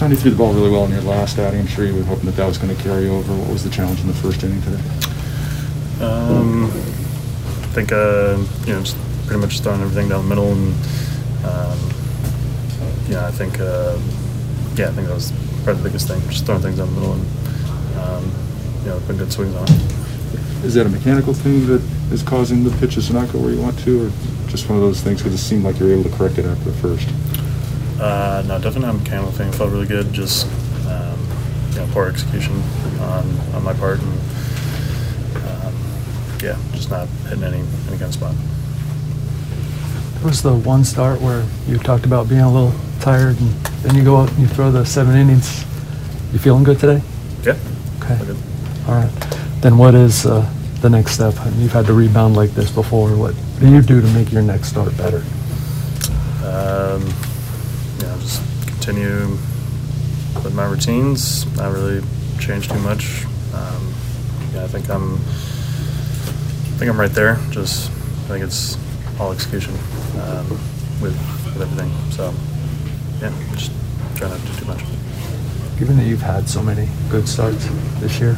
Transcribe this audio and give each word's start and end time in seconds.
You 0.00 0.16
threw 0.16 0.30
the 0.30 0.36
ball 0.38 0.54
really 0.54 0.70
well 0.70 0.84
in 0.86 0.92
your 0.92 1.02
last 1.02 1.38
outing. 1.38 1.60
I'm 1.60 1.66
sure 1.66 1.84
you 1.84 1.94
were 1.94 2.04
hoping 2.04 2.26
that 2.26 2.36
that 2.36 2.46
was 2.46 2.56
going 2.56 2.74
to 2.74 2.82
carry 2.82 3.08
over. 3.08 3.34
What 3.34 3.50
was 3.50 3.62
the 3.62 3.68
challenge 3.68 4.00
in 4.00 4.06
the 4.06 4.14
first 4.14 4.42
inning 4.42 4.62
today? 4.62 4.80
Um, 6.00 6.66
I 6.66 7.68
think 7.74 7.92
uh, 7.92 8.38
you 8.64 8.72
know 8.72 8.80
just 8.80 8.96
pretty 9.26 9.42
much 9.42 9.60
throwing 9.60 9.82
everything 9.82 10.08
down 10.08 10.22
the 10.22 10.28
middle, 10.28 10.50
and 10.50 10.72
um, 11.44 11.78
yeah, 13.10 13.26
I 13.26 13.32
think 13.32 13.60
uh, 13.60 13.98
yeah, 14.76 14.88
I 14.88 14.92
think 14.92 15.08
that 15.08 15.14
was 15.14 15.30
probably 15.64 15.82
the 15.82 15.88
biggest 15.90 16.08
thing, 16.08 16.22
just 16.30 16.46
throwing 16.46 16.62
things 16.62 16.78
down 16.78 16.94
the 16.94 17.00
middle, 17.00 17.12
and 17.12 17.98
um, 17.98 18.32
you 18.84 18.90
know, 18.90 19.00
putting 19.00 19.18
good 19.18 19.32
swings 19.32 19.54
on 19.56 19.64
it. 19.68 20.64
Is 20.64 20.74
that 20.74 20.86
a 20.86 20.88
mechanical 20.88 21.34
thing 21.34 21.66
that 21.66 21.82
is 22.12 22.22
causing 22.22 22.64
the 22.64 22.70
pitches 22.78 23.08
to 23.08 23.12
not 23.12 23.30
go 23.30 23.40
where 23.40 23.50
you 23.50 23.60
want 23.60 23.78
to, 23.80 24.06
or 24.06 24.10
just 24.48 24.70
one 24.70 24.78
of 24.78 24.84
those 24.84 25.02
things? 25.02 25.22
Because 25.22 25.34
it 25.34 25.44
seemed 25.44 25.64
like 25.64 25.80
you 25.80 25.86
were 25.86 25.92
able 25.92 26.08
to 26.08 26.16
correct 26.16 26.38
it 26.38 26.46
after 26.46 26.70
the 26.70 26.78
first. 26.78 27.08
Uh, 28.00 28.44
no, 28.46 28.58
definitely 28.60 28.90
a 28.90 28.92
mechanical 28.92 29.32
thing. 29.32 29.50
Felt 29.52 29.70
really 29.70 29.86
good. 29.86 30.12
Just 30.12 30.46
um, 30.88 31.18
you 31.70 31.76
know, 31.78 31.88
poor 31.92 32.08
execution 32.08 32.62
on, 33.00 33.28
on 33.54 33.64
my 33.64 33.72
part, 33.74 33.98
and 34.00 34.12
um, 35.48 35.74
yeah, 36.42 36.56
just 36.72 36.90
not 36.90 37.08
hitting 37.28 37.44
any 37.44 37.58
any 37.58 37.98
kind 37.98 38.02
of 38.02 38.14
spot. 38.14 38.34
It 40.16 40.24
was 40.24 40.42
the 40.42 40.54
one 40.54 40.84
start 40.84 41.20
where 41.20 41.46
you 41.66 41.78
talked 41.78 42.04
about 42.04 42.28
being 42.28 42.40
a 42.40 42.52
little 42.52 42.72
tired, 43.00 43.38
and 43.40 43.50
then 43.82 43.94
you 43.94 44.04
go 44.04 44.16
out 44.16 44.28
and 44.30 44.38
you 44.38 44.46
throw 44.46 44.70
the 44.70 44.84
seven 44.84 45.16
innings. 45.16 45.64
You 46.32 46.38
feeling 46.38 46.64
good 46.64 46.78
today? 46.78 47.02
Yeah. 47.42 47.56
Okay. 48.02 48.18
All 48.86 48.94
right. 48.94 49.10
Then 49.60 49.78
what 49.78 49.94
is 49.94 50.26
uh, 50.26 50.48
the 50.80 50.90
next 50.90 51.12
step? 51.12 51.34
And 51.38 51.56
You've 51.56 51.72
had 51.72 51.86
to 51.86 51.94
rebound 51.94 52.36
like 52.36 52.50
this 52.50 52.70
before. 52.70 53.10
What 53.16 53.34
do 53.60 53.70
you 53.70 53.82
do 53.82 54.00
to 54.00 54.06
make 54.08 54.30
your 54.32 54.42
next 54.42 54.68
start 54.68 54.96
better? 54.96 55.24
Um, 56.44 57.02
know, 58.06 58.18
just 58.20 58.42
continue 58.66 59.38
with 60.42 60.54
my 60.54 60.64
routines. 60.66 61.46
Not 61.56 61.72
really 61.72 62.02
change 62.38 62.68
too 62.68 62.78
much. 62.78 63.24
Um, 63.54 63.92
yeah, 64.54 64.64
I 64.64 64.68
think 64.68 64.88
I'm. 64.88 65.14
I 65.14 66.78
think 66.78 66.90
I'm 66.90 67.00
right 67.00 67.10
there. 67.10 67.36
Just 67.50 67.90
I 67.90 68.28
think 68.28 68.44
it's 68.44 68.76
all 69.18 69.32
execution 69.32 69.74
um, 70.20 70.48
with 71.02 71.16
with 71.44 71.62
everything. 71.62 71.90
So 72.12 72.32
yeah, 73.20 73.32
just 73.52 73.72
try 74.16 74.28
not 74.28 74.40
to 74.40 74.46
do 74.46 74.58
too 74.58 74.66
much. 74.66 74.80
Given 75.78 75.96
that 75.96 76.06
you've 76.06 76.22
had 76.22 76.48
so 76.48 76.62
many 76.62 76.88
good 77.08 77.28
starts 77.28 77.68
this 78.00 78.20
year, 78.20 78.34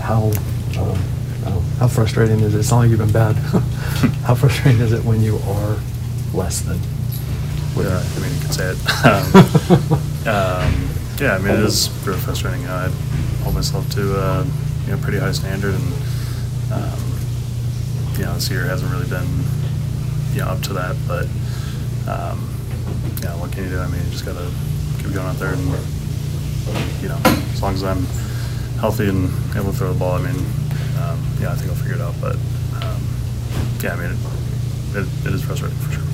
how 0.00 0.30
um, 0.78 0.98
how 1.78 1.88
frustrating 1.88 2.40
is 2.40 2.54
it? 2.54 2.58
It's 2.58 2.70
not 2.70 2.78
like 2.78 2.90
you've 2.90 2.98
been 2.98 3.12
bad. 3.12 3.34
how 4.24 4.34
frustrating 4.34 4.80
is 4.80 4.92
it 4.92 5.04
when 5.04 5.20
you 5.20 5.38
are 5.38 5.78
less 6.32 6.60
than? 6.60 6.78
Yeah, 7.76 7.98
I 7.98 8.18
mean, 8.20 8.32
you 8.34 8.40
could 8.40 8.54
say 8.54 8.70
it. 8.70 8.78
Um, 9.04 9.26
um, 10.26 10.88
yeah, 11.20 11.34
I 11.34 11.38
mean, 11.38 11.54
it 11.54 11.60
is 11.60 11.90
really 12.06 12.20
frustrating. 12.20 12.66
I 12.66 12.88
hold 13.42 13.54
myself 13.54 13.88
to 13.90 14.16
uh, 14.18 14.46
you 14.86 14.92
know 14.92 14.98
pretty 15.02 15.18
high 15.18 15.32
standard, 15.32 15.74
and 15.74 15.92
um, 16.72 17.00
you 18.16 18.24
know 18.24 18.34
this 18.34 18.48
year 18.50 18.64
hasn't 18.64 18.90
really 18.92 19.08
been 19.08 19.26
you 20.32 20.40
know 20.40 20.48
up 20.48 20.62
to 20.62 20.72
that. 20.74 20.96
But 21.06 21.26
um, 22.08 22.48
yeah, 23.22 23.34
what 23.36 23.52
can 23.52 23.64
you 23.64 23.70
do? 23.70 23.80
I 23.80 23.88
mean, 23.88 24.02
you 24.04 24.10
just 24.10 24.24
gotta 24.24 24.48
keep 24.98 25.12
going 25.12 25.26
out 25.26 25.36
there, 25.36 25.52
and 25.52 25.64
you 27.02 27.08
know, 27.08 27.18
as 27.52 27.60
long 27.62 27.74
as 27.74 27.82
I'm 27.82 28.04
healthy 28.80 29.08
and 29.08 29.28
able 29.56 29.72
to 29.72 29.76
throw 29.78 29.92
the 29.92 29.98
ball, 29.98 30.14
I 30.14 30.22
mean, 30.30 30.38
um, 31.02 31.20
yeah, 31.40 31.52
I 31.52 31.56
think 31.56 31.70
I'll 31.70 31.76
figure 31.76 31.96
it 31.96 32.00
out. 32.00 32.14
But 32.20 32.36
um, 32.82 33.02
yeah, 33.82 33.94
I 33.94 33.96
mean, 33.96 34.10
it, 34.10 34.98
it, 35.02 35.26
it 35.26 35.34
is 35.34 35.42
frustrating 35.42 35.76
for 35.78 35.92
sure. 35.92 36.13